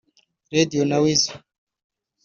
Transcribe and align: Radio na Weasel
Radio 0.53 0.81
na 0.89 0.97
Weasel 1.03 1.35